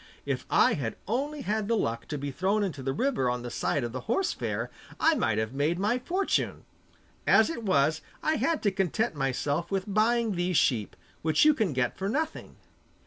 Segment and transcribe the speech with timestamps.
[0.25, 3.51] If I had only had the luck to be thrown into the river on the
[3.51, 6.65] side of the horse fair I might have made my fortune!
[7.27, 11.71] As it was, I had to content myself with buying these sheep, which you can
[11.71, 12.55] get for nothing.